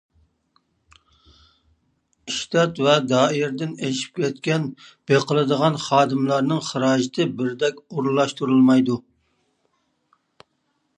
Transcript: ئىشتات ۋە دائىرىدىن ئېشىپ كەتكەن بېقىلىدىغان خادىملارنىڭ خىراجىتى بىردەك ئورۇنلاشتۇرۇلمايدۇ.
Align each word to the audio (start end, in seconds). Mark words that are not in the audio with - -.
ئىشتات 2.31 2.81
ۋە 2.87 2.95
دائىرىدىن 3.11 3.77
ئېشىپ 3.89 4.17
كەتكەن 4.23 4.67
بېقىلىدىغان 5.13 5.79
خادىملارنىڭ 5.87 6.65
خىراجىتى 6.73 7.31
بىردەك 7.43 7.85
ئورۇنلاشتۇرۇلمايدۇ. 7.87 9.01